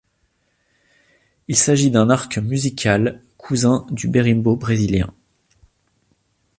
Il 1.47 1.55
s'agit 1.55 1.91
d'un 1.91 2.09
arc 2.09 2.39
musical, 2.39 3.21
cousin 3.37 3.85
du 3.91 4.07
berimbau 4.07 4.55
brésilien. 4.55 5.13